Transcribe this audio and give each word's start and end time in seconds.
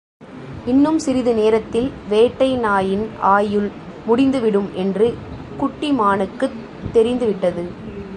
இன்னும் 0.65 0.99
சிறிது 0.99 1.33
நேரத்தில் 1.33 1.91
வேட்டை 2.09 2.55
நாயின் 2.57 3.09
ஆயுள் 3.19 3.69
முடிந்துவிடும் 4.05 4.69
என்று 4.73 5.17
குட்டி 5.57 5.91
மானுக்குத் 5.91 6.59
தெரிந்து 6.91 7.25
விட்டது. 7.25 7.63